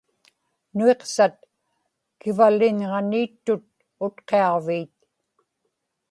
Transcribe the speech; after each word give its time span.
Nuiqsut 0.77 1.35
kivaliñġaniittut 2.19 3.65
Utqiaġviit 4.05 4.95